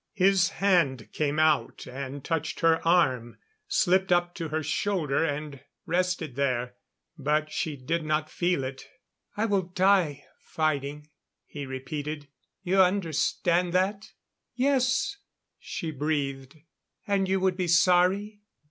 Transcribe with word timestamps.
His 0.13 0.49
hand 0.57 1.09
came 1.11 1.37
out 1.37 1.85
and 1.85 2.23
touched 2.25 2.61
her 2.61 2.81
arm, 2.87 3.37
slipped 3.67 4.11
up 4.11 4.33
to 4.33 4.47
her 4.47 4.63
shoulder 4.63 5.23
and 5.23 5.59
rested 5.85 6.35
there, 6.35 6.73
but 7.19 7.51
she 7.51 7.77
did 7.77 8.03
not 8.03 8.27
feel 8.27 8.63
it. 8.63 8.83
"I 9.37 9.45
will 9.45 9.61
die 9.61 10.23
fighting," 10.39 11.11
he 11.45 11.67
repeated. 11.67 12.27
"You 12.63 12.81
understand 12.81 13.73
that?" 13.73 14.13
"Yes," 14.55 15.17
she 15.59 15.91
breathed. 15.91 16.55
"And 17.05 17.27
you 17.29 17.39
would 17.39 17.55
be 17.55 17.67
sorry?" 17.67 18.41